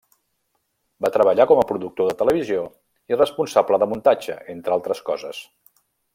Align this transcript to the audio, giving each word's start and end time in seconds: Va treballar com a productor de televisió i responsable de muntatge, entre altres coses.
Va 1.05 1.11
treballar 1.17 1.45
com 1.51 1.61
a 1.63 1.65
productor 1.71 2.09
de 2.11 2.15
televisió 2.23 2.63
i 3.13 3.19
responsable 3.21 3.81
de 3.85 3.89
muntatge, 3.93 4.39
entre 4.57 4.79
altres 4.79 5.05
coses. 5.13 5.45